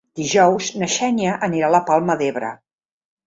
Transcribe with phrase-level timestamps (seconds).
[0.19, 2.51] Dijous na Xènia anirà a la Palma d'Ebre.